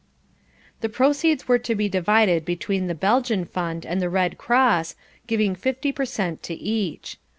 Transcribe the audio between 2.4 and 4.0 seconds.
between the Belgian Fund